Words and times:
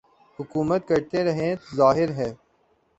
حکومت 0.39 0.87
کرتے 0.87 1.23
رہے 1.23 1.53
ظاہر 1.75 2.09
ہے 2.11 2.33